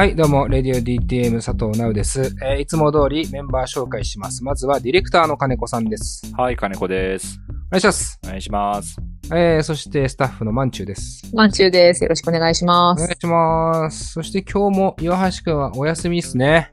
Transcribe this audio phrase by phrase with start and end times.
[0.00, 4.42] はい、どうも、レディオ DTM 佐藤直です、えーいつも通りメンバー紹介します。
[4.42, 6.22] まずはディレクターの金子さんです。
[6.34, 7.38] はい、金子です。
[7.66, 8.18] お願いします。
[8.24, 8.96] お願いします。
[9.30, 11.30] えー、そしてスタッフのまんちゅうです。
[11.34, 12.02] まんちゅうです。
[12.02, 13.02] よろしくお願いします。
[13.02, 14.12] お願いします。
[14.12, 16.70] そして今日も岩橋くんはお休みですね。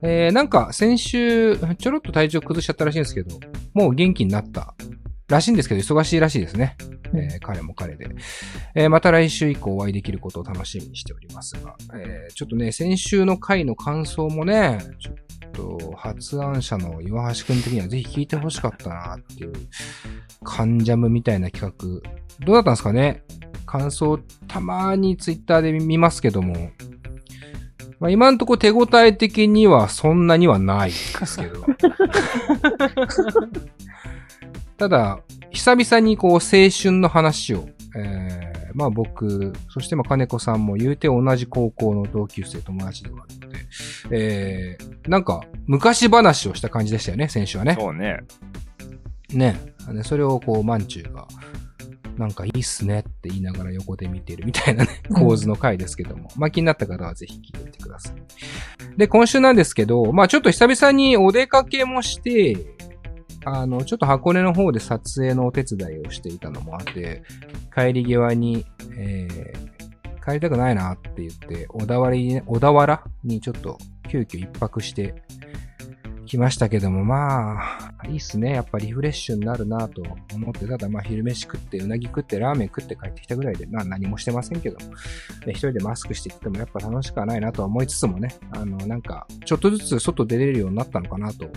[0.00, 3.38] えー、なんか先週ちょろっと体調崩しちゃったらしいんですけど、
[3.74, 4.74] もう元気になった？
[5.28, 6.76] らしいんですけど、忙しいらしいですね。
[7.14, 8.08] えー彼も彼で、
[8.74, 15.14] えーまた来週以降お会いできることを楽しみにしておりますが、えーちょっとね、先週の回の感想もね、ちょっ
[15.52, 19.52] と発案者の岩橋くん的にはぜひ聞いてほしかったなっていう、
[20.44, 23.22] カンジャムみたいな企画、どうだったんですかね？
[23.66, 26.70] 感想たまにツイッターで見ますけども、
[27.98, 30.94] まあ、今んとこ手応え的にはそんなにはないで
[31.26, 31.64] すけど。
[34.76, 43.58] ただ、久々にこう青春の話を、えーまあ僕、そしてまあ金子さんも言うて同じ高校の同級生友達ではあるので、
[44.10, 47.76] えーなんか昔話をした感じでしたよね、先週はね。
[47.78, 48.18] そうね。
[49.32, 49.56] ね。
[49.92, 51.26] でそれをこう、まんちゅうが、
[52.18, 56.28] なんかいいっすねって言いながら横で見てるみたいなね、構図の回ですけども。
[56.36, 58.14] まあ気になった方はぜひ聞いてみてください。
[58.96, 62.56] で、今週なんですけど、まあちょっと久々にお出かけもして、
[63.46, 67.22] あの、ちょっと箱根の方で撮影のお手伝いをしていたのもあって、
[67.72, 68.66] 帰り際に、
[68.98, 73.78] えー、帰りたくないなって言って、小田原に、小田原にちょっと
[74.10, 75.22] 急遽一泊して
[76.26, 77.60] きましたけども、ま
[77.98, 78.50] あ、いいっすね。
[78.50, 80.02] やっぱリフレッシュになるなと
[80.34, 84.92] 思って、ただまあ昼飯食って、うなぎ食って、ラーメン食って帰ってきたぐらいで、まあ何もしてませんけども、
[85.46, 91.48] で一人でマスクしてきてもやっぱ楽しくはないなとは思いつつもね、あの、なんか、ちょっとずつ外出れるようになったのかなと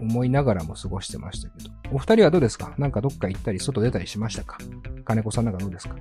[0.00, 2.74] 思いながらも過ごしてましたけど、お二人はどうですか？
[2.78, 4.58] なんかどっか行ったり、外出たりしましたか？
[5.04, 5.96] 金子さんなんかどうですか？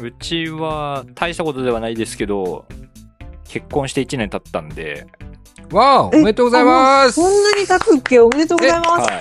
[0.00, 2.66] うちは大したことではないですけど、
[3.44, 5.06] 結婚して1年経ったんで、
[5.70, 8.18] わおおめでとうございますそんなに経つっけ？
[8.18, 8.88] おめでとうございます。
[9.10, 9.18] は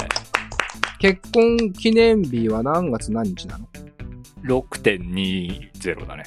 [0.99, 3.65] 結婚記念日は何月何日なの？
[3.65, 3.67] い。
[4.47, 6.23] 6.20だね。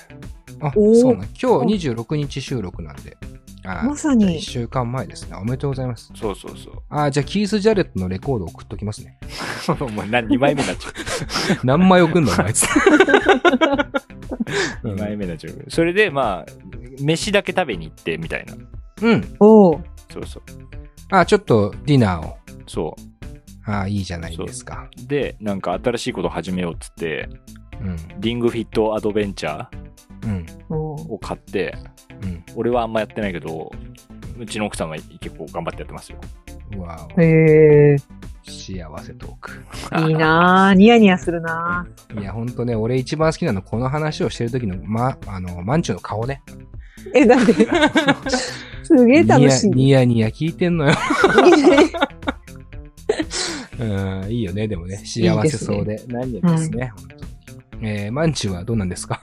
[0.60, 1.28] あ、おーそうね。
[1.40, 3.16] 今日26日収録なんで。
[3.66, 5.36] あまさに1週間前ですね。
[5.36, 6.12] おめでとうございます。
[6.14, 6.82] そうそうそう。
[6.90, 9.18] あ、じゃあキース・ジャレットのレコード送っときますね。
[9.80, 10.92] もう何2枚目になっちゃう。
[11.66, 12.52] 何枚送んのお前。
[14.84, 15.64] 2枚目になっちゃう。
[15.68, 16.52] それで、まあ、
[17.00, 18.54] 飯だけ食べに行って、みたいな。
[19.02, 19.36] うん。
[19.40, 20.42] おうそうそう。
[21.10, 22.36] あ、ちょっとディナーを。
[22.66, 22.94] そ
[23.66, 24.88] あ、いいじゃないですか。
[25.02, 25.06] う。
[25.08, 27.28] で、なんか新しいこと始めようっつって、
[27.80, 27.96] うん。
[28.20, 29.66] リングフィットアドベンチャ
[30.24, 30.46] うん。
[30.68, 31.74] おうーを買って、
[32.22, 32.33] うん。
[32.56, 33.70] 俺はあんまやってないけど、
[34.38, 36.18] うちの奥さんは結構頑張ってやってますよ。
[36.76, 37.96] うわおへえ、
[38.44, 39.52] 幸せトーク。
[40.08, 40.74] いいなぁ。
[40.78, 41.86] ニヤニヤするな
[42.18, 46.42] いや、ほんとね、俺一番好きなのこの話をしてる時の、ま、あの、マンチュの顔ね。
[46.46, 46.64] ぁ。
[47.14, 47.52] え、だって、
[48.84, 49.70] すげえ楽しい。
[49.70, 50.94] ニヤニヤ聞いてんのよ。
[53.78, 53.84] う
[54.26, 54.96] ん、いいよね、でもね。
[54.98, 56.00] 幸せそうで。
[56.08, 57.22] 何よりですね、本当に。
[57.90, 59.20] えー、マンチュはどうなんですか？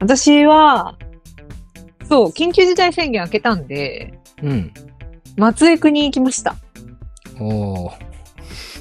[0.00, 0.96] 私は、
[2.12, 4.12] そう、緊急事態宣言明けたんで、
[4.42, 4.70] うん。
[5.38, 6.56] 松江区に行きました。
[7.40, 7.92] おー、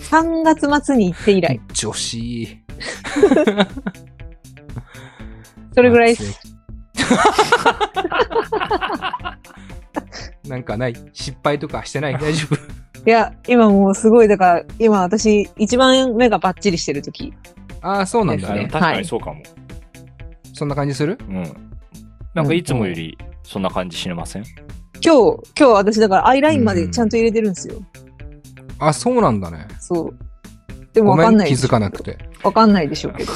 [0.09, 1.62] 3月末に行って以来。
[1.74, 2.58] 女子。
[5.74, 6.41] それぐらいです。
[10.50, 10.96] なんかない？
[11.14, 12.14] 失敗とかしてない？
[12.20, 12.56] 大丈夫？
[12.58, 12.59] い
[13.09, 17.34] や、今もうすごい、だから、今私、一番目がバッチリしてる時。
[17.81, 18.70] ああ、そうなんだねですね。
[18.72, 19.41] 確かにそうかも。
[20.53, 21.18] そんな感じする？
[21.30, 21.71] うん。
[22.34, 24.46] なんかいつもよりそんな感じしません、
[25.03, 27.75] 今日、今日私だからアイラインまでちゃんと入れてるんですよ。
[28.80, 29.68] あ、そうなんだね。
[29.80, 30.18] そう。
[30.94, 32.18] でもごめん、わかんないでしょ気づかなくて。
[32.44, 33.34] わかんないでしょうけど。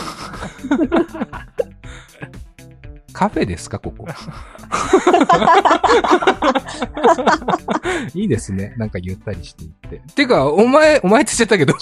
[3.14, 4.08] カフェですか、ここ。
[8.14, 8.74] いいですね。
[8.78, 10.02] なんかゆったりしていって。
[10.14, 11.74] てか、お前、お前って言っちゃったけど、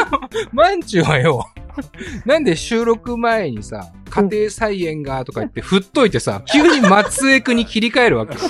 [0.52, 1.46] まんちゅうはよ、
[2.24, 8.36] なんで収録前にさ、家庭菜園がとか言って振っといてさ、急に松江区に切り替えるわけ。
[8.38, 8.42] ち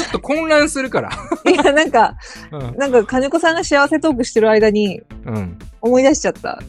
[0.00, 1.10] ょっと混乱するから。
[1.50, 2.16] いや、なんか、
[2.50, 2.74] うん。
[2.76, 5.58] なんか金子さんが幸せトークしてる間にうん。
[5.80, 6.60] 思い出しちゃった。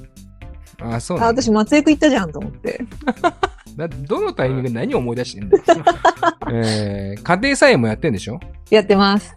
[0.81, 1.25] あ、そうあ。
[1.27, 2.81] 私松江区行ったじゃんと思って。
[3.77, 5.63] などのタイミングで何を思い出してんだよ。
[6.51, 8.39] えー、家庭菜園もやってんでしょ？
[8.69, 9.35] やってます。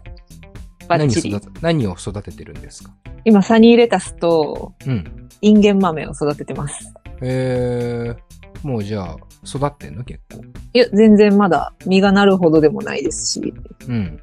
[0.87, 1.35] バッ何チリ。
[1.61, 2.91] 何を育ててるんですか？
[3.25, 5.29] 今、サニーレタスとうん。
[5.41, 6.93] インゲン豆を育ててます。
[7.21, 10.03] えー、もうじゃあ、育ってんの？
[10.03, 10.41] 結構。
[10.73, 13.53] いや、全然まだ実がなるほどでもないですし、
[13.87, 14.19] うん。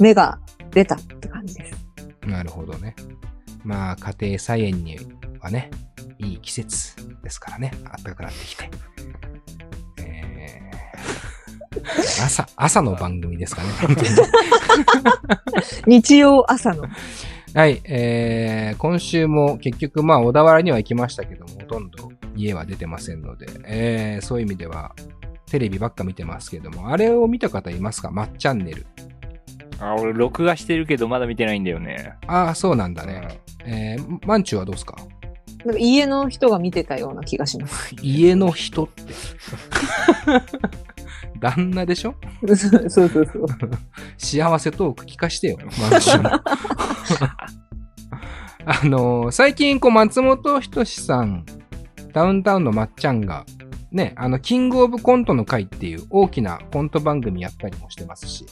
[0.00, 0.38] 芽が
[0.70, 1.74] 出たって感じです。
[2.26, 2.94] なるほどね。
[3.64, 4.98] まあ、家庭菜園に
[5.44, 5.70] はね、
[6.18, 7.70] いい季節ですからね。
[7.84, 8.70] 暖かくなってきて。
[9.98, 10.70] え
[12.24, 13.68] 朝、朝の番組ですかね。
[13.78, 14.08] 本当に
[16.00, 16.86] 日曜朝の。
[17.54, 24.94] はい、えー、今週も結局まあ小田原には行きましたけども、ほとんど家は出てませんので、えー、そういう意味では
[25.50, 28.10] テレビばっか見てますけども、あれを見た方いますか？
[28.10, 28.86] まっチャンネル。
[29.78, 32.14] あ、俺録画してるけどまだ見てないんだよね。
[32.28, 33.40] ああ、そうなんだね。
[33.66, 34.96] えー、マンチュはどうですか？
[35.64, 37.94] なんか家の人が見てたような気がします。
[38.02, 39.02] 家の人って。
[41.40, 42.14] 旦那でしょ？
[42.46, 43.26] そうそうそう。
[44.18, 45.58] 幸せトーク聞かしてよ、
[45.90, 46.30] マンチュの。
[48.66, 51.44] あのー最近、こう、松本人志さん、
[52.12, 53.44] ダウンタウンのまっちゃんが、
[53.92, 58.46] ね、あの、キングオブコントの会っていう大きなコント番組やったりもしてますし、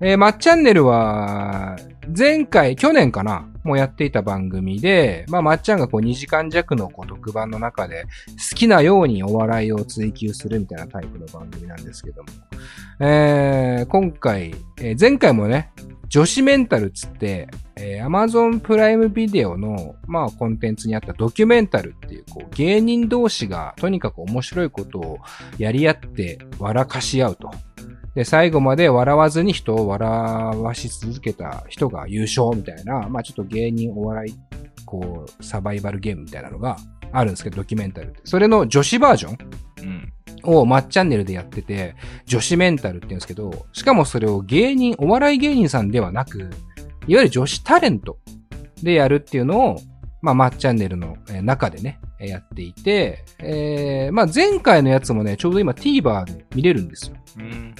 [0.00, 1.76] えー、まっチャンネルは、
[2.16, 8.04] 前回、去年かなもうやっていた番組で、まあ、まっちゃんがこう2時間弱のこう特番の中で
[8.50, 12.28] 好きなようにお笑いを追求するみたいなタイプの番組なんですけども、
[13.00, 15.72] えー、今回、えー前回もね、
[16.08, 25.18] 女子メンタルつって、えー Amazon プライムビデオの、まあ、コンテンツにあったドキュメンタルっていう、こう、芸人同士がとにかく面白いことを
[25.56, 27.50] やり合って笑かし合うと。
[28.14, 34.34] で、最後まで笑わずに人を笑わし続けた人が優勝みたいな、まあ、ちょっと芸人お笑い、
[34.84, 36.76] こう、サバイバルゲームみたいなのが
[37.12, 38.20] あるんですけど、ドキュメンタルって。
[38.24, 39.38] それの女子バージョン
[39.82, 40.12] うん。
[40.46, 41.96] をマッチャンネルでやってて、
[42.26, 46.38] 女子メンタルって言うんですけど、しかもそれを芸人、お笑い芸人さんではなく、
[47.06, 48.18] いわゆる女子タレント
[48.82, 49.76] でやるっていうのを、
[50.22, 57.16] まあ、マッチャンネルのえー中でね、えーやっていて、えーまあ、前回のやつもね、ちょうど今 TVer で見れるんですよ。
[57.38, 57.74] うん。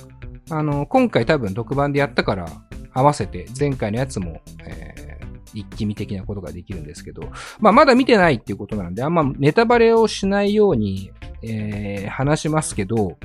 [0.50, 2.46] あの、今回多分特番でやったから、
[2.92, 5.14] 合わせて前回のやつも、えー
[5.56, 7.30] 一気見的なことができるんですけど、
[7.60, 11.12] まあ、まだ見てないっていうことなんで、あんまネタバレをしないように、
[11.42, 13.16] えー話しますけど、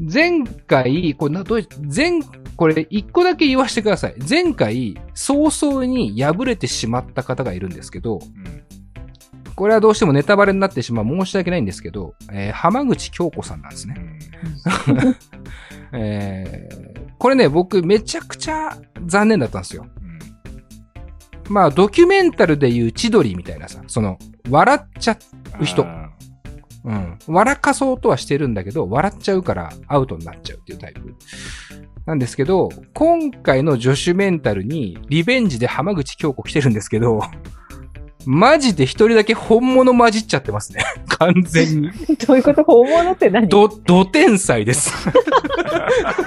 [0.00, 2.12] 前回、これな、どう前、
[2.56, 4.14] これ一個だけ言わせてください。
[4.26, 8.20] 前回、早々に敗れてしまった方がいるんですけど、
[9.54, 13.96] これはどうしてもネタバレになってしまう申し訳ないんですけど、えー浜口京子さんなんですね。
[15.92, 19.86] えーこれね、僕めちゃくちゃ残念だったんですよ。
[20.00, 21.52] うん。
[21.52, 24.18] まあ、ドキュメンタルでいう千鳥みたいなさ、その、
[24.48, 25.18] 笑っちゃ
[25.60, 25.84] う人。
[25.84, 26.10] あ
[26.84, 27.18] うん。
[27.26, 31.14] 笑かそうとはしてるんだけど、笑っちゃうからアウトになっちゃうっていうタイプ。
[32.06, 37.20] なんですけど、今回の女子メンタルにリベンジで浜口京子来てるんですけど、
[38.30, 40.84] マジで一人だけ本物混じっちゃってますね。
[41.18, 41.90] 完全に。
[42.26, 43.48] どういうこと本物って何？
[43.48, 44.92] ど、ど天才です。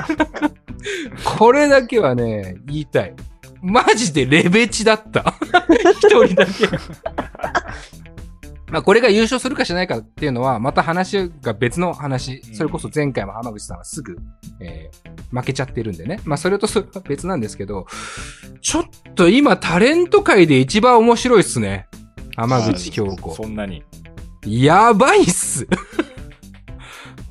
[1.24, 3.14] これだけはね、言いたい。
[3.62, 5.36] マジでレベチだった。
[5.94, 6.52] 一人だけ。
[8.72, 12.42] まあこれが優勝するかしないかっていうのは、また話が別の話。
[12.56, 14.18] それこそ前回も浜口さんはすぐ、
[14.60, 16.20] えー負けちゃってるんでね。
[16.26, 17.86] まあそれとそれは別なんですけど、
[18.62, 21.88] ちょっと今タレント界で一番面白いっすね。
[22.36, 23.36] 浜口京子。
[23.36, 23.84] そんなに。
[24.46, 25.68] やばいっす。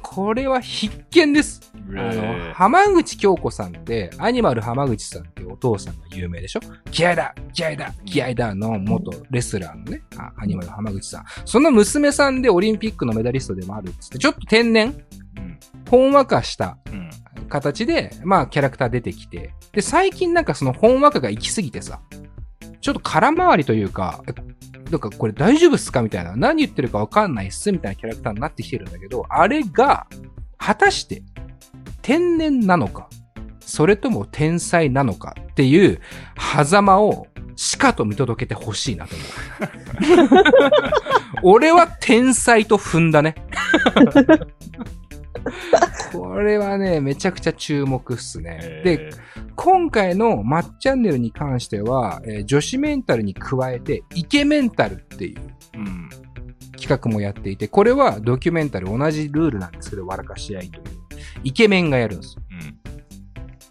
[0.02, 1.60] これは必見です。
[1.74, 6.60] あの、え浜口京子さんって、アニマル浜口さんってお父さんが有名でしょ？
[6.90, 11.24] 気合だ気合だ気合だの元レスラーのね、あアニマル浜口さん。
[11.44, 14.88] その娘さんでオリンピックのメダリストでもあるっつって、ちょっと天然
[15.36, 15.58] うん。
[15.88, 17.10] ほんわかしたうん。
[17.48, 22.00] 形で、まあ、キャラクター出てきて、で、最近なんかそのほんわかが行き過ぎてさ、
[22.80, 24.32] ちょっと空回りというか、え
[24.90, 26.02] なんかこれ大丈夫っすか？
[26.02, 30.06] みたいな、何言ってるかわかんないっすみたいなキャラクターになってきてるんだけど、あれが、
[30.58, 31.22] 果たして、
[32.02, 33.08] 天然なのか、
[33.60, 36.00] それとも天才なのかっていう、
[36.64, 39.24] 狭間を、しかと見届けてほしいなと思
[40.40, 40.42] う。
[41.56, 43.34] 俺は天才と踏んだね。
[46.12, 48.82] これはね、めちゃくちゃ注目っすね。
[48.84, 49.10] で、
[49.56, 55.40] 今回のマッチャンネルに関しては、えー女子メンタルに加えて、イケメンタルっていう
[55.74, 56.08] うん。
[56.78, 60.84] 企画もやっていて、これはドキュメンタル同じルールなんですけど、笑かし合いという。
[61.44, 62.42] イケメンがやるんですよ。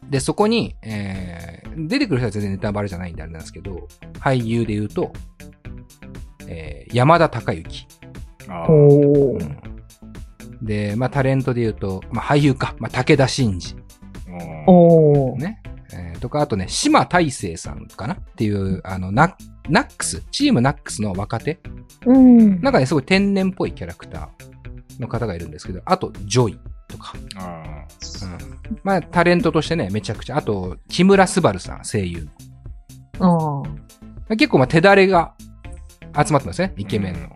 [0.03, 0.09] うん。
[0.09, 3.87] で、そこに、えー出てくる人は全然ネタバレじゃないんであれなんですけど、
[4.19, 5.13] 俳優で言うと、
[6.47, 7.87] えー山田孝之。
[8.47, 8.71] あー。
[8.73, 9.57] うん
[10.61, 13.75] で、まあ、タレントで言うと、まあ、俳優か、まあ、武田真治。
[14.67, 15.35] お。
[15.37, 15.61] ね。
[15.91, 18.13] えーとか、あとね、島大成さんかな？
[18.13, 21.59] っていう、あの、ナックス、チームナックスの若手？
[22.05, 22.61] うん。
[22.61, 27.13] なんかね、すごい天然っぽいキャラクターの方がいるんですけど、あと、ジョイとか。
[27.37, 27.63] あ
[28.23, 28.79] うん。
[28.83, 30.37] まあ、タレントとしてね、めちゃくちゃ。
[30.37, 32.27] あと、木村昴さん、声優。
[33.19, 33.63] あ
[34.29, 34.35] あ。
[34.35, 35.33] 結構、まあ、手だれが
[36.15, 37.29] 集まってますね、イケメンの。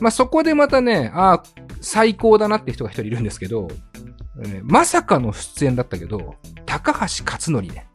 [0.00, 1.42] まあ、そこでまたね、ああ、
[1.84, 3.68] 最高だなって人が一人いるんですけど、
[4.44, 6.34] えーまさかの出演だったけど、
[6.66, 7.86] 高橋克典ね。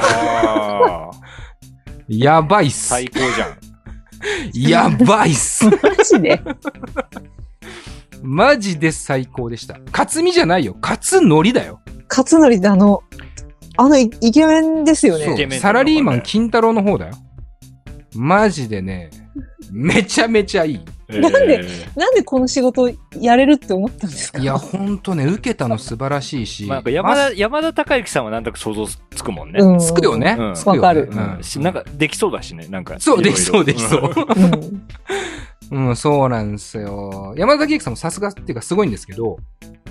[0.00, 1.10] ああ、
[2.08, 2.88] やばいっす。
[2.88, 3.58] 最高じゃん。
[4.54, 5.64] やばいっす。
[5.66, 5.72] マ
[6.04, 6.40] ジで？
[8.22, 9.78] マジで最高でした。
[9.90, 10.76] 克美じゃないよ。
[10.80, 11.80] 克典だよ。
[12.08, 13.02] 勝則ってあの、
[13.78, 15.32] あのイイケメンですよね。
[15.32, 17.14] イケメンサラリーマン金太郎の方だよ。
[18.14, 19.10] マジでね、
[19.72, 20.80] めちゃめちゃいい。
[21.20, 21.64] なんで
[21.96, 22.90] なんでこの仕事
[23.20, 24.38] やれるって思ったんですか？
[24.38, 26.64] いや、ほんとね、受けたの素晴らしいし。
[26.66, 29.60] まあ、なんか山田、山田孝之さんはなんとか想像つくもんね。
[29.60, 30.36] うんつくよね。
[30.38, 32.96] うんかるうんしなんか、できそうだしね、なんか。
[32.98, 34.12] そう、できそう、できそう。
[35.70, 37.34] うんうん、そうなんですよ。
[37.36, 39.81] 山田孝之さんもさすがっていうかすごいんですけど、高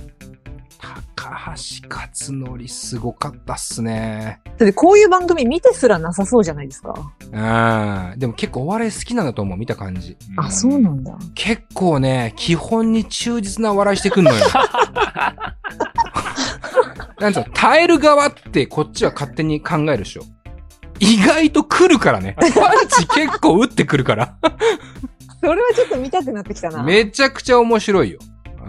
[1.82, 4.42] 橋克典すごかったっすね。
[4.46, 6.94] だってこういう番組見てすらなさそうじゃないですか。
[7.32, 8.20] うん。
[8.20, 10.18] でも結構お笑い好きなんだと思う、見た感じ。
[10.38, 11.18] あ、そうなんだ。
[11.34, 14.46] 結構ね、基本に忠実な笑いしてくんのよ。
[17.20, 20.24] なんつうの、耐える側ってこっちは勝手に考えるでしょ。
[21.00, 22.36] 意外と来るからね。
[22.38, 22.52] パン
[22.88, 24.36] チ結構打ってくるから。
[25.42, 26.84] それはちょっと見たくなってきたな。
[26.84, 28.20] めちゃくちゃ面白いよ。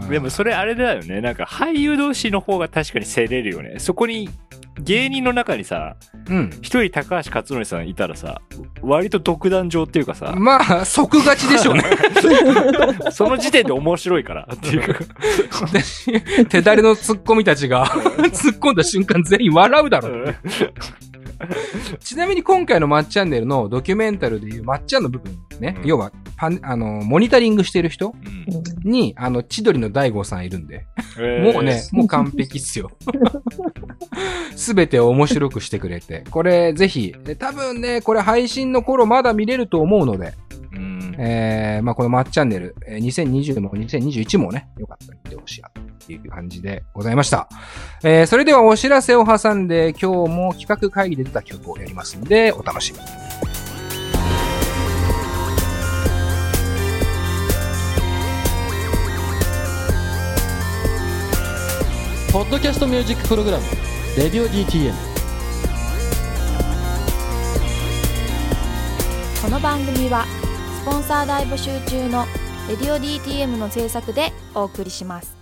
[0.00, 1.20] うんでもそれあれだよね。
[1.20, 3.78] なんか俳優同士の方が確かに競れるよね。
[3.78, 4.28] そこに
[4.80, 5.96] 芸人の中にさ、
[6.28, 6.50] うん。
[6.62, 8.40] 一人高橋克典さんいたらさ、
[8.80, 11.84] 割と独壇場っていうかさ、まあ、即勝ちでしょうね。
[13.12, 15.04] その時点で面白いからっていうか。
[15.72, 20.34] で手だれのツッコミたちが突っ込んだ瞬間全員笑うだろう。
[22.00, 25.86] ちなみに今回のまっちゃんねるのドキュメンタルでいうまっちゃんの部分ね、うん。
[25.86, 28.54] 要はパン、あの、モニタリングしてる人うん。
[28.54, 31.52] うんに、あの、千鳥の大悟さんいるんで、えー。
[31.52, 32.90] もうね、もう完璧っすよ。
[34.56, 36.24] すべてを面白くしてくれて。
[36.30, 40.32] これ、ぜひ、え多分ね、これ配信の頃まだ見れると思うので、
[40.74, 41.14] うん。
[41.18, 47.48] えー、まあこのまっチャンネル、えー2020も2021もね、よかったら見てほしいなという感じでございました。
[48.02, 53.04] えー、それではお知らせを挟んで、今日も企画会議で出た曲をやりますんで、お楽しみに。
[62.32, 63.64] ポッドキャストミュージックプログラム
[64.16, 64.94] 「レディオ DTM」
[69.42, 70.24] この番組は
[70.80, 72.24] スポンサー大募集中の
[72.70, 75.41] 「レディオ DTM」の制作でお送りします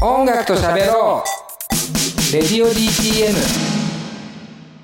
[0.00, 3.34] 音楽と喋ろうレディオ DTM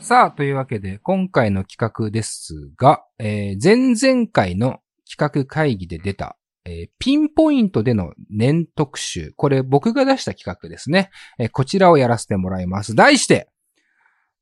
[0.00, 9.32] さあ、というわけで、今回の企画ですが、えー前々回の企画会議で出た、えーピンポイントでの年特集。
[9.36, 11.10] これ僕が出した企画ですね。
[11.38, 12.94] えーこちらをやらせてもらいます。
[12.94, 13.48] 題して、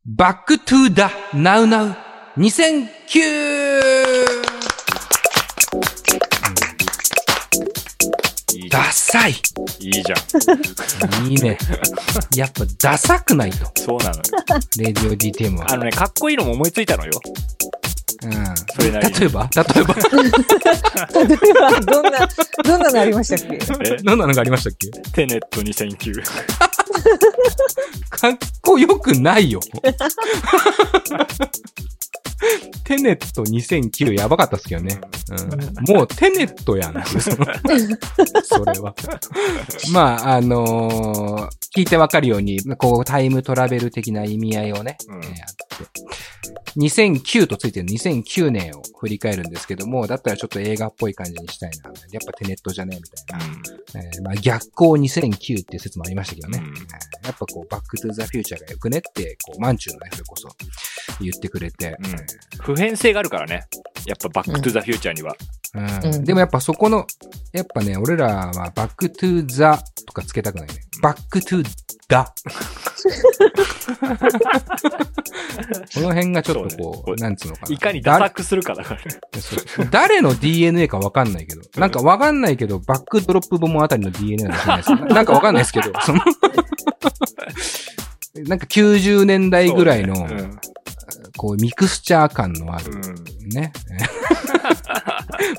[0.09, 1.03] Back to the
[1.37, 1.95] Now Now
[2.37, 3.62] 2009!
[8.73, 9.35] ダサいん。
[9.81, 10.17] いいじゃ
[11.23, 11.31] ん。
[11.31, 11.59] いいね。
[12.35, 13.71] やっぱダサくないと。
[13.77, 14.23] そうなのよ。
[14.79, 15.71] レディオ DTM は。
[15.71, 17.13] あのね、かっこいいのも思いついたのよ。
[18.25, 18.33] うん。
[18.75, 19.21] それなりに。
[19.21, 19.49] 例えば？
[19.55, 19.95] 例えば？
[19.95, 20.03] 例
[21.51, 22.29] えば、どんな、
[22.65, 23.55] どんなのありましたっけ？
[23.57, 23.97] え？
[24.03, 24.91] どんなのがありましたっけ？
[25.13, 26.23] テネット2009。
[28.11, 29.61] かっこよくないよ。
[32.85, 35.01] テネット2009やばかったっすけどね。
[35.31, 37.05] うん、もうテネットやん。
[38.45, 38.95] それは。
[39.93, 45.21] まあ、あのー聞いてわかるように、こうタイムトラベル的な意味合いをね、うん
[45.87, 46.01] て。
[46.77, 51.91] 2009とついてる2009年を振り返るんですけども、だったらちょっと映画っぽい感じにしたいな。
[52.11, 54.01] やっぱテネットじゃねみたいな。
[54.05, 56.59] えーまあ、逆光2009っていう説もありましたけどね。
[56.59, 60.49] うんえーやっぱこう、バックトゥーザフューチャーがよくねって、こう、マンチューのね、それこそ
[61.21, 61.97] 言ってくれて。
[62.01, 62.17] うん
[62.61, 63.65] 普遍性があるからね。
[64.07, 65.37] やっぱバックトゥザフューチャーには。
[65.75, 67.07] うんうんでもやっぱそこの、
[67.53, 70.75] やっぱね、俺らはバックトゥーザとかつけたくないね。
[71.01, 71.69] バックトゥー
[72.09, 72.33] ダ。
[75.95, 77.75] この辺がちょっとこう、そうねなんつうのかな。
[77.75, 79.07] いかにダサくするかだからね。
[79.91, 81.63] 誰の DNA かわかんないけど。
[81.77, 84.97] なんかわかんないけど、バックドロップボムあたりの DNA なんじゃないですか。
[85.07, 86.21] なんかわかんないですけど、その、
[88.47, 90.29] なんか90年代ぐらいの、
[91.37, 93.22] こう、ミクスチャー感のある、うん。
[93.53, 93.73] ね。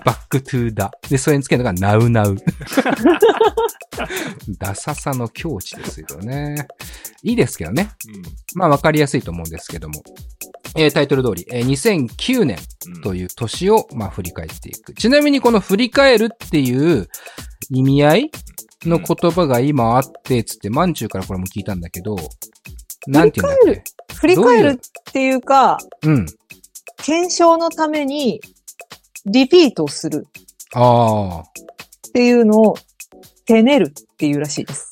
[0.05, 0.91] バックトゥーダ。
[1.09, 2.37] で、それにつけるのがナウナウ。
[4.57, 6.67] ダサさの境地ですよね。
[7.23, 7.91] いいですけどね。
[8.55, 10.01] まあわかりやすいと思うんですけども。
[10.75, 12.57] えータイトル通り、えー2009年
[12.87, 13.01] うん。
[13.01, 14.93] という年を、まあ振り返っていく。
[14.93, 17.07] ちなみにこの振り返るっていう
[17.69, 18.31] 意味合い
[18.83, 22.15] の言葉が今あって、つって、マンチューからこれも聞いたんだけど、
[23.07, 23.83] なんて言うんだっ
[24.15, 26.25] 振り返るっていうか、けうん。
[27.03, 28.39] 検証のために、
[29.25, 30.25] リピートする
[30.73, 31.41] ああ。
[31.41, 32.77] っていうのを、
[33.45, 34.89] てねるっていうらしいです。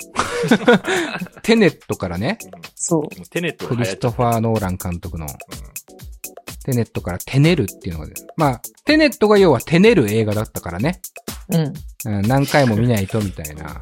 [1.42, 2.38] テネットからね、
[2.76, 3.30] そう。
[3.30, 5.26] テネットクリストファー・ノーラン監督の
[6.66, 8.08] テネットからテネるっていうのが。
[8.36, 11.02] まあ、テネットが要はテネる映画だったからね。
[11.50, 11.74] うん。
[12.18, 13.82] うん、何回も見ないとみたいな。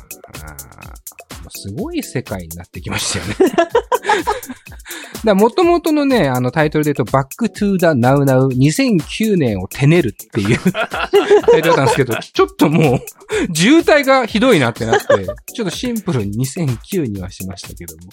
[1.49, 3.35] もうすごい世界になってきましたよね。
[5.25, 15.05] だ元々のね、あのタイトルで言うと、バックトゥーダナウナウ2009年をテネるっていう タイトルだったんですけど、ちょっともう、渋滞がひどいなってなって、
[15.53, 18.03] ちょっとシンプルに2009にはしましたけども。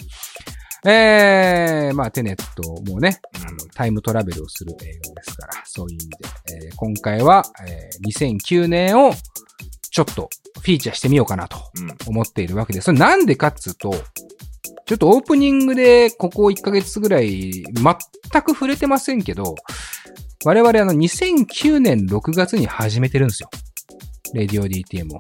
[0.88, 6.16] えー、まあ、テネットもね、あの、タイムトラベルをする映画ですから、そういう意味で、
[6.66, 9.12] えー今回は、えー2009年を
[9.96, 10.28] ちょっと
[10.60, 11.96] フィーチャーしてみようかなとうん。
[12.06, 12.84] 思っているわけです。
[12.84, 13.94] それなんでかっつうと、
[14.84, 19.54] ちょっとオープニングでここ1ヶ月ぐらい全く触れてませんけど、
[20.44, 23.48] 我々あの2009年6月に始めてるんですよ。
[24.34, 25.18] レディオ DTM を。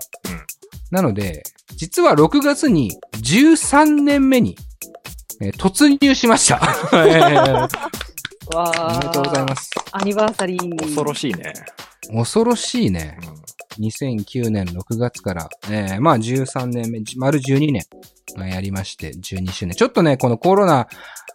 [0.90, 1.42] なので、
[1.74, 4.58] 実は6月に13年目に、
[5.40, 6.60] えー突入しました。
[6.92, 7.68] えー
[8.54, 9.70] わおめでとうございます。
[9.70, 9.70] す。
[9.92, 10.78] アニバーサリー。
[10.82, 11.54] 恐ろしいね。
[12.14, 13.18] 恐ろしいね。
[13.22, 13.45] うん。
[13.78, 17.84] 2009年6月から、えー、まあ13年目、丸12年、
[18.50, 19.74] やりまして、12周年。
[19.74, 20.88] ちょっとね、このコロナ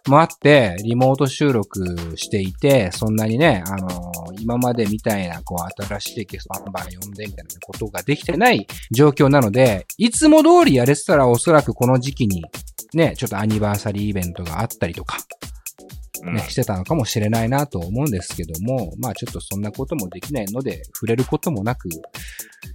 [0.08, 12.44] もあって、リモート収録していて、そんなにね、あのー今までみたいな、こう、新しいゲストバンバン呼んでみたいなことができてない状況なので、いつも通りやれてたらおそらくこの時期に、
[12.92, 15.18] ね、ちょっとアニバーサリーイベントがあったりとか、
[16.22, 21.88] ね、してたのかもしれないなと思うんですけども、まあちょっとそんなこともできないので、触れることもなく、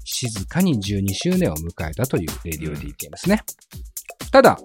[0.03, 3.43] 静かに12周年を迎えたというレディオ DTM ですね。
[4.31, 4.57] ただ、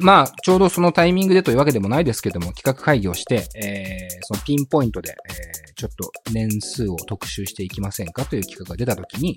[0.00, 9.36] まあ、ちょうどそのタイミングでというわけでもないですけども、企画会議をして、えー、そのピンポイントで、えー、ちょっと年数を特集していきませんかという企画が出たときに、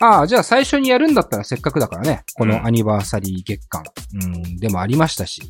[0.00, 3.82] ああ、じゃあ最初にやるんだったらせっかくだからね、このアニバーサリー月間、
[4.22, 5.40] うん、でもありましたし、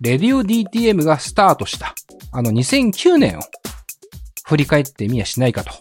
[0.00, 1.94] レディオ DTM がスタートした、
[2.32, 3.42] あの2009年を
[4.46, 5.72] 振り返ってみやしないかと。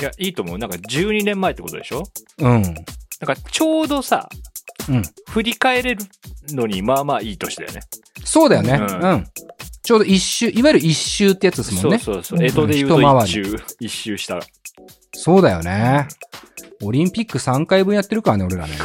[0.00, 0.58] いや、いいと思う。
[0.58, 2.02] なんか12年前ってことでしょ？
[2.38, 2.62] うん。
[2.62, 2.74] なん
[3.26, 4.28] かちょうどさ、
[4.88, 5.02] うん。
[5.30, 6.04] 振り返れる
[6.48, 7.80] のにまあまあいい年だよね。
[8.24, 8.72] そうだよね。
[8.80, 9.26] ううんん。
[9.82, 11.98] ちょうど一周、いわゆる一周ってやつですもんね。
[11.98, 12.38] そうそうそう。
[12.38, 14.40] うん江戸で言うと一周、一周した。
[15.14, 16.08] そうだよね。
[16.82, 18.72] オリンピック3回分やってるからね、俺らね。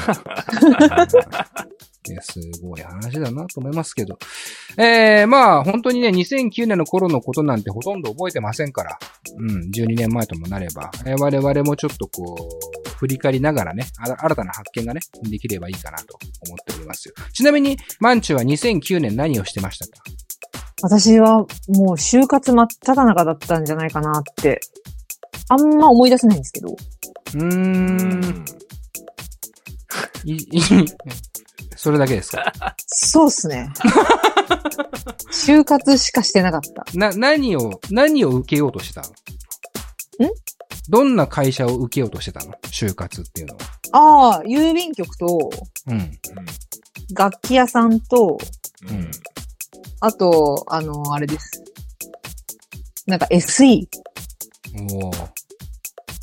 [2.09, 4.17] いやすごい話だなと思いますけど。
[4.77, 8.97] えー、まあ、本当にね、2009年の頃のことなんてほとんど覚えてませんから。
[9.37, 10.89] うん、12年前ともなれば。
[11.05, 12.35] えー我々もちょっとこ
[12.85, 16.17] う、振り返りながらね、あ新たな発見がね、できればいいかなと
[16.47, 17.13] 思っておりますよ。
[17.33, 20.03] ちなみに、マンチュは2009年何をしてましたか？
[20.81, 21.45] 私はもう
[21.95, 24.61] 就活真っ只中だったんじゃないかなって、
[25.49, 26.69] あんま思い出せないんですけど。
[26.69, 27.41] うー。
[27.41, 28.45] うん
[30.25, 30.39] い、い、
[31.81, 32.51] それだけですか？
[32.87, 33.71] そうっすね。
[35.31, 36.83] 就活しかしてなかった。
[36.93, 39.07] な、何を、何を受けようとしてたの？
[39.07, 40.31] ん？
[40.89, 42.51] どんな会社を受けようとしてたの？
[42.63, 43.61] 就活っていうのは。
[43.93, 45.49] ああ、郵便局と、
[45.87, 46.11] うん。
[47.15, 48.37] 楽器屋さんと、
[48.89, 48.97] うん。
[48.97, 49.11] うん。
[50.01, 51.63] あと、あの、あれです。
[53.07, 53.87] なんか SE、
[54.91, 55.27] おー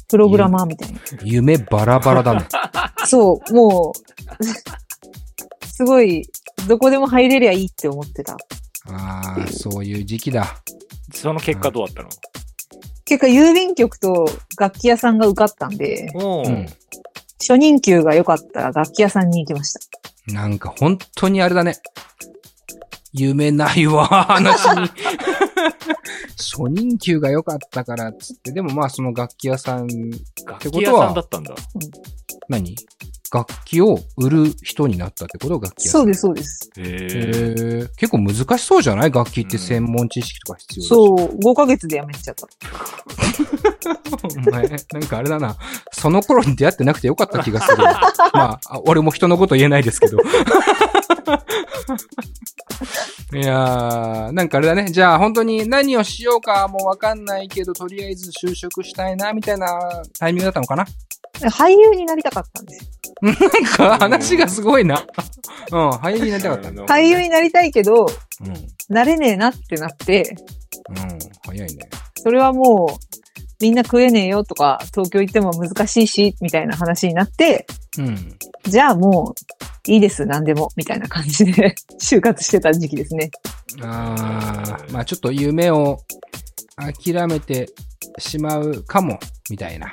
[0.09, 1.01] プログラマーみたいな。
[1.25, 2.47] 夢バラバラだね。
[3.07, 4.45] そう、もう、
[5.77, 6.27] すごい、
[6.67, 8.33] どこでも入れりゃいいって思ってた。
[8.89, 10.57] ああ、そういう時期だ。
[11.12, 12.09] その結果どうだったの？
[13.05, 14.27] 結果、郵便局と
[14.59, 16.67] 楽器屋さんが受かったんで、おうん。
[17.39, 20.33] 初任給が良かったら楽器屋さんに行きました。
[20.33, 21.77] なんか本当にあれだね。
[23.12, 24.89] 夢ないわ、話に。
[26.37, 29.87] 初任給が良かったからっつって、でもまあその楽器屋さん、
[30.47, 31.55] 楽器屋さんだったんだ。
[32.49, 32.75] 何？
[33.33, 35.55] 楽器を売る人になったってこと？
[35.61, 36.03] 楽器屋さん。
[36.03, 36.71] そうです、そうです。
[36.79, 36.95] へへえ。
[37.85, 39.11] ー結構難しそうじゃない？
[39.11, 40.88] 楽器って専門知識とか必要だし。
[40.88, 42.47] そう、5ヶ月で辞めちゃった。
[44.49, 45.57] お前、なんかあれだな。
[45.92, 47.79] その頃に出会ってなくてよかった気がする。
[48.33, 50.19] まあ、あ俺も人のこと言えないですけど。
[53.33, 54.87] いやー、なんかあれだね。
[54.87, 60.85] じゃあ本当に何をしようかもうわかんないけど、とりあえず就職したいな、みたいなタイミングだったのかな？
[61.51, 62.88] 俳優になりたかったんですよ。
[63.23, 63.35] なん
[63.99, 65.05] か話がすごいな。
[65.71, 66.85] うん、俳優になりたかったんだ。
[66.87, 68.07] 俳優になりたいけど、う
[68.49, 68.55] ん。
[68.88, 70.37] なれねえなってなって、
[70.88, 71.88] うん、早いね。
[72.23, 72.95] それはもう、
[73.61, 77.66] みんな食えねえよとか、東京行っても難しいし、みたいな話になって、
[77.99, 78.38] うん。
[78.64, 79.35] じゃあも
[79.88, 83.31] う、いいです、何でも、みたいな感じで、 就活してた時期ですね。
[83.81, 86.01] あー、まあちょっと夢を
[86.77, 87.71] 諦めて
[88.19, 89.90] しまうかも、みたいな。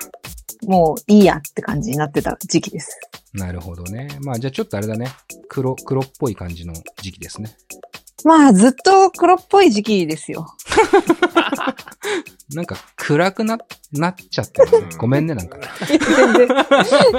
[0.66, 3.00] もういいやって感じになってた時期です。
[3.34, 4.08] なるほどね。
[4.22, 5.10] まあじゃあちょっとあれだね。
[5.50, 7.56] 黒、黒っぽい感じの時期ですね。
[8.24, 10.48] まあ、ずっと黒っぽい時期ですよ。
[12.54, 13.58] なんか暗くな、
[13.94, 15.58] なっちゃってる、うんごめんね、なんか。
[15.88, 16.48] 全然、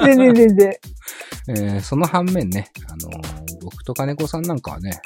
[0.05, 0.73] 全然、全然。
[1.49, 5.01] えーその反面ね、あのー僕と金子さんなんかはね、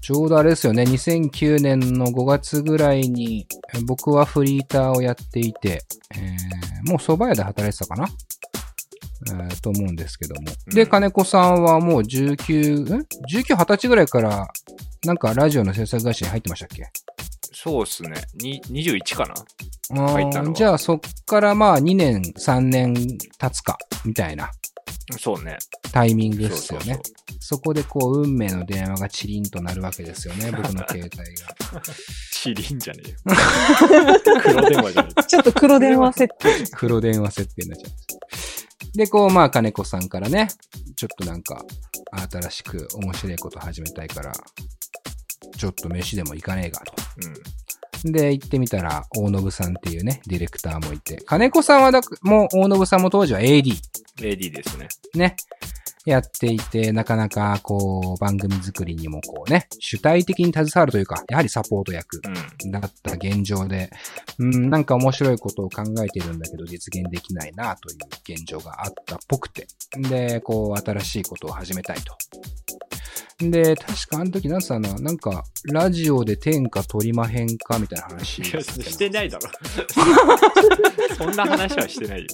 [0.00, 5.82] ちょうどあれですよね、2009年の5月ぐらいに、えー僕はフリーターをやっていて、
[6.16, 8.08] えーもう蕎麦屋で働いてたかな？
[9.28, 10.48] えーと思うんですけども。
[10.72, 14.48] で、うん金子さんはもう19、ん ?19、20歳ぐらいから、
[15.04, 16.84] なんかラジオの制作会社に入ってましたっけ？
[17.52, 18.12] そうっすね。
[18.34, 19.34] に21かな？
[20.04, 24.50] あー入ったのはじゃあそっからまあ2年、3年経つか、みたいな
[25.18, 25.58] そうね。
[25.92, 27.02] タイミングでそうそうそうすよね。。
[27.40, 31.82] そこでこう、運命の電話がチリンとなるわけですよね、 僕の携帯が。
[32.32, 33.16] チリンじゃねえよ。
[34.42, 36.66] 黒電話じゃねえちょっと黒電話設定。
[36.72, 38.68] 黒電話設定になっちゃいます。
[38.94, 40.48] で、こう、まあ、金子さんからね、
[40.96, 41.64] ちょっとなんか、
[42.30, 44.32] 新しく面白いこと始めたいから、
[45.62, 46.92] ちょっと飯でも行かねえかと。
[48.04, 48.12] うん。
[48.12, 53.72] で、行ってみたら、大信さんっていうね、ディレクターもいて、金子さんはだ、もう、大信さんも当時は AD、
[54.18, 54.88] AD ですね。
[55.14, 55.36] ね、
[56.04, 62.20] やっていて、なかなか、こう、番組作りにもこうね、主体的に携わるというか、やはりサポート役
[62.64, 62.72] うん。
[62.72, 63.88] だった現状で、
[64.40, 69.68] うん、なんか面白いことを考えているんだけど、実現できないなという現状があったっぽくて。
[69.96, 72.16] で、こう、新しいことを始めたいと。
[73.38, 78.38] で、確かあの時なんつったのなんか、ラジオで天下取りまへんかみたいな話。
[78.38, 79.50] いや、してないだろ。
[81.16, 82.26] そんな話はしてないよ。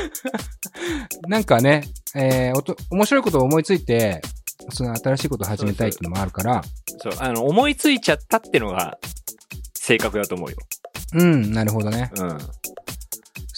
[1.28, 1.84] なんかね、
[2.14, 4.22] えーおと、面白いことを思いついて、
[4.70, 6.62] その新しいことを始めたいっていうのもあるから、
[6.98, 8.98] そう、あの、思いついちゃったってのが
[9.74, 10.56] 正確だと思うよ。
[11.14, 12.10] うん、なるほどね。
[12.16, 12.38] うん。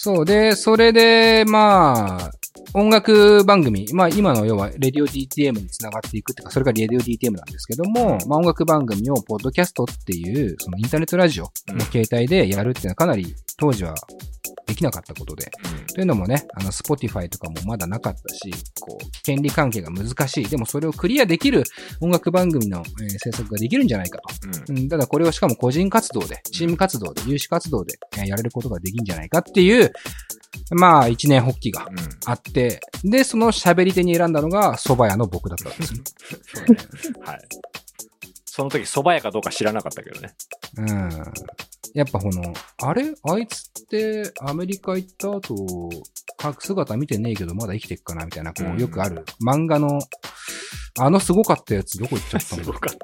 [0.05, 0.25] そう。
[0.25, 2.31] で、それで、まあ、
[2.75, 13.95] 音楽番組、まあ今の要は、レディオ DTM につながっていくっていうか、それがレディオ DTM なんですけども、まあ音楽番組をポッドキャストっていう、そのインターネットラジオの形態でやるっていうのはかなり当時は
[14.65, 15.51] できなかったことで、
[15.93, 20.45] というのもね、あの、Spotify とかもまだなかったし、こう、権利関係が難しい。
[20.45, 21.63] でもそれをクリアできる
[22.01, 24.71] 音楽番組の、えー制作ができるんじゃないかと。
[24.71, 24.77] うん。
[24.79, 29.91] うん、ただこれをしかも個人活動で、チーム活動で、有志活動でえーやれることができるんじゃないかっていう、
[30.71, 31.97] まあ、一年発起がうん。
[32.25, 35.99] あって、で、その喋り手に選んだのが蕎麦屋の僕だったんですよ。
[36.53, 36.77] そうね。
[37.25, 37.39] はい。
[38.55, 40.33] その時、蕎麦屋かどうか知らなかったけどね。
[40.77, 41.09] うん。
[41.93, 43.13] やっぱこの、あれ？
[43.29, 45.89] あいつってアメリカ行った後、
[46.41, 49.99] 隠姿見てねえけどまだ生きてっかなみたいな、こうんう、よくある漫画の、
[50.97, 52.95] あのすごかったやつどこ行っちゃったんだろうすごかっ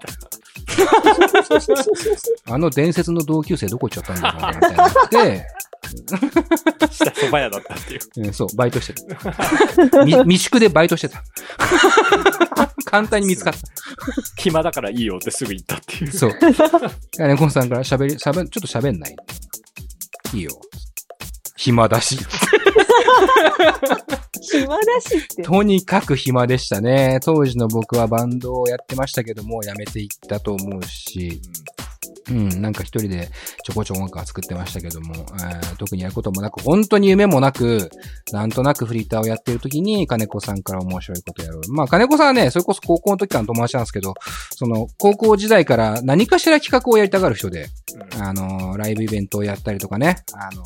[2.48, 2.48] た。
[2.54, 5.48] あの伝説の同級生どこ行っちゃったんだろうなみたいになって、
[6.92, 8.00] 下蕎麦屋だったっていう。
[8.18, 10.06] うん、そう、バイトしてた。
[10.06, 11.24] み未宿でバイトしてた。
[12.86, 13.54] 簡単に見つかっ
[14.38, 16.12] 暇だからいいよってすぐ言ったっていう。
[16.12, 16.18] た。
[16.18, 16.34] そう。
[17.16, 19.16] 金子さんから喋り、喋、ちょっと喋んない
[20.34, 20.52] いいよ。
[21.56, 22.18] 暇だし。
[24.42, 25.44] 暇だしって。
[25.44, 27.20] とにかく暇でしたね。
[27.24, 31.52] 当時の僕はバンドをやってましたけども、辞めていったと思うし、うん、
[32.62, 33.30] なんか一人で
[33.64, 37.90] ちょこちょこ音楽は作ってましたけども、えー特にやることもなく、本当に夢もなく、
[38.32, 41.62] なんとなくフリーターをやってる時に、金子さんから面白いことやる。
[41.70, 44.14] まあ、金子さんはね、それこそ高校の時からの友達なんですけど、
[44.52, 47.70] その、高校時代から何かしら企画をやりたがる人で、
[48.16, 50.64] うんあの、ライブイベントをやったりとかね、あの、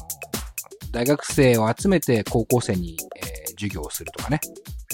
[0.91, 4.41] 大学生を集めて高校生に、えー授業をするとかね、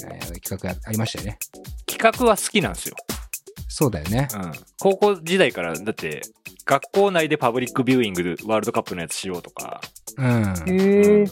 [0.04, 1.38] えー企画やありましたよね。
[1.86, 2.94] 企画は好きなんですよ。
[3.72, 4.28] そうだよね。
[4.34, 4.52] うん。
[4.78, 6.20] 高校時代から、だって、
[6.66, 9.80] 学校内でパブリックビューイングでワールドカップのやつしようとか。
[10.18, 10.54] うん。
[10.68, 11.24] へえ。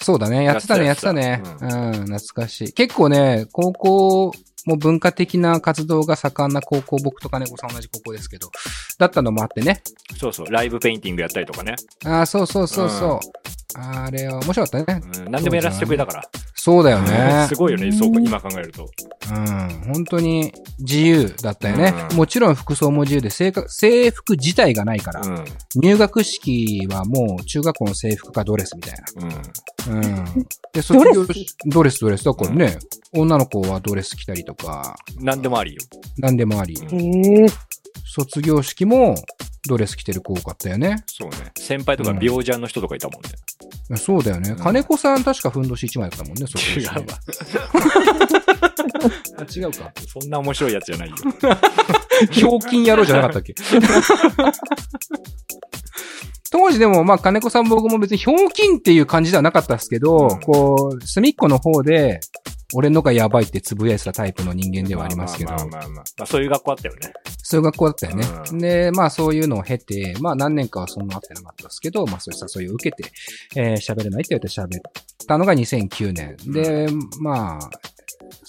[0.00, 0.44] そうだね。
[0.44, 1.42] やってたね、ややっててたね。
[1.44, 2.72] ううん、懐かしい。
[2.72, 4.32] 結構ね、高校
[4.66, 8.48] も文化的な活動が盛んな高校、僕と金子さん同じ高校ですけど、
[8.98, 9.82] だったのもあってね。
[10.16, 11.74] そうそう、ライブペインティングやったりとかね。
[12.04, 13.20] ああ、そうそうそうそ
[13.76, 13.78] う。
[13.78, 15.02] あれは面白かったね。
[15.18, 16.30] うん、何でもやらせてくれたから。
[16.68, 17.54] そそうだよねす。
[17.54, 18.90] ごいよね、そうか、今考えると。
[19.30, 19.92] うん。
[19.94, 21.94] 本当に自由だったよね。
[22.10, 25.44] うんもちろん服装も自由で制服、制服自体がないから、うん。
[25.76, 29.28] 入学式はもう中学校の制服かドレスみたいうん。
[29.28, 29.36] な。
[29.86, 30.46] うん。
[30.72, 30.98] で、卒
[31.66, 32.00] ドレス？
[32.00, 32.24] ドレス。
[32.24, 32.78] だからね、
[33.14, 35.80] 女の子はドレス着たりとか、なんでもありよ。
[36.18, 36.74] なんでもあり。
[36.74, 37.46] へえ。
[38.18, 39.14] 卒業式も
[39.68, 40.96] ドレス着てる子多かったよね。
[41.06, 41.36] そうね。
[41.56, 43.96] 先輩とか病じゃんの人とかいたもんね。
[43.96, 44.50] そうだよね。
[44.52, 46.94] ん金子さん確かふんどし1枚だったもんね、卒 業違うわ。
[49.38, 49.92] あ違うか。
[50.06, 51.16] そんな面白いやつじゃないよ。
[52.30, 53.54] ひょうきん野郎じゃなかったっけ？
[56.50, 62.20] 当時でも、まあ、金子さん僕も別にひょうきんっていう感じではなかったですけど、うんこう、隅っこの方で、
[62.74, 67.12] 俺のがやばいってつぶやいてたタイプの人間ではありますけどまあ、まあまあまあまあそういう学校あったよね。
[67.42, 68.26] そういう学校だったよね。
[68.50, 73.10] うんで、まあそういうのを経て、まあ何年かはそんなあってなかったですけど、まあそういう誘いを受けて、
[73.56, 74.92] えー喋れないって言われて喋っ
[75.26, 76.36] たのが2009年。
[76.52, 76.88] で、
[77.20, 77.70] まあ、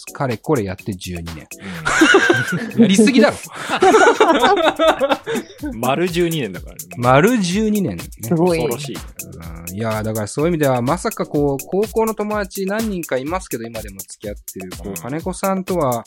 [0.06, 1.48] かれこれやって12年。
[2.78, 3.38] やりすぎだろ。
[5.64, 5.80] うん。
[5.80, 6.80] 丸12年だからね。
[6.98, 8.04] 丸12年ね。
[8.24, 8.76] すごい恐。
[8.76, 8.96] ろしい。
[8.96, 9.00] う
[9.56, 16.04] んいやーだからそういう意味では、まさかこう、高校の友達何人かいますけど、今でも付き合ってる、こうんう、金子さんとは、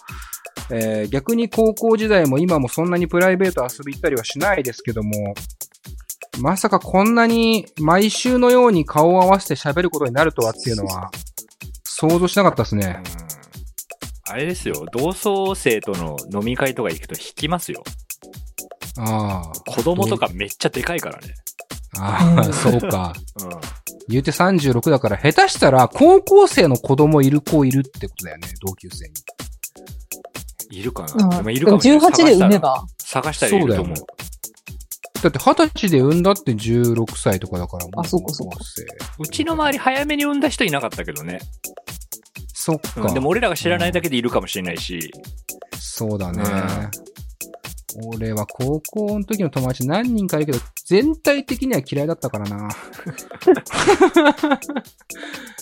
[0.71, 5.35] えー逆に高校時代も今もそんなにプライベート遊び行ったりはしないですけども、
[6.41, 11.11] まさかこんなに毎週のように顔を合わせて喋ることになるとはっていうのは、
[11.85, 13.03] 想像しなかったですね。
[14.29, 17.83] うんあれですよ、同窓生との飲み会とか行くと引きますよ。
[18.99, 19.71] ああ。
[19.71, 21.35] 子供とかめっちゃでかいからね。
[21.99, 23.13] ああ、そうか。
[23.43, 23.51] うん。
[24.09, 29.15] 言うて36だから、下手したら高校生の子供いる子いるってことだよね、同級生に。
[30.71, 32.11] いるかうんな、でもいるかもしれない。
[32.11, 32.85] 18で産めば。
[32.99, 33.97] 探したいると思う。
[33.97, 34.07] そう
[35.23, 37.87] だって二十歳で産んだって16歳とかだから。
[37.97, 38.59] あそうかそうか
[39.19, 41.41] うちの周り早めに産んだ人いなかったけどね。
[42.65, 43.03] そっか。
[43.03, 45.11] うんでも俺らが知らないだけでいるかもしれないし。
[45.81, 46.45] そうだね。
[48.07, 52.69] 俺は高校の時の友達何人かいるけど、全体的には嫌いだったからな。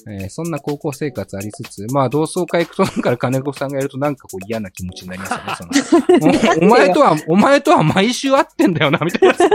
[0.09, 5.83] えーそんな高校生活ありつつ、まあ同窓会行くとなんか金子さんがやるとなんかこう嫌な気持ちになりますよね。
[5.83, 6.33] その
[6.63, 9.35] おお前とは、お前とは毎週会ってんだよな、みたいな。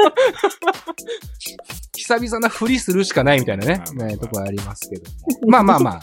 [1.95, 5.17] 久々なふりするしかないみたいなね、まあまあまあねとこありますけども。
[5.47, 6.01] まあまあまあ。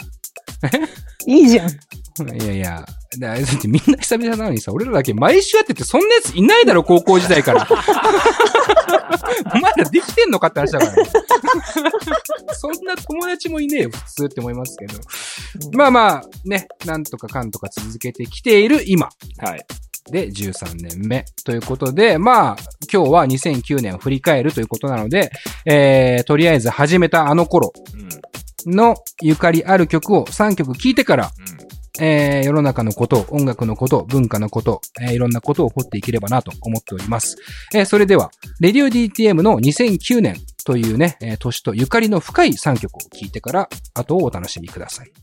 [1.27, 1.69] いいじゃん。
[1.69, 2.85] いやいや、
[3.19, 7.67] だだってみんな久々なのにさ、俺らだけ毎週やってて、そんなやついないだろ、高校時代から。
[9.55, 11.09] お前らできてんのかって話だからね。
[12.53, 14.99] そんな友達もいねえよ、普通って思いますけど。
[15.71, 19.09] まあまあ、ね、なんとかかんとか続けてきている今。
[19.39, 19.65] はい。
[20.11, 21.25] で、13年目。
[21.45, 22.57] ということで、まあ、
[22.91, 25.31] 今日は2009年を振り返るということなので、
[25.65, 28.09] えー、とりあえず始めたあの頃うん。
[28.65, 31.31] のゆかりある曲を3曲聴いてから、
[31.99, 37.37] えー、世の中のこと、音楽のこと、文化のこと、えーいろんなことを掘っていければなと思っております。
[37.73, 45.22] えーそれでは、レディオ DTM の2009年というね、えー年とゆかりの深い3曲を聴いてから、後をお楽しみください。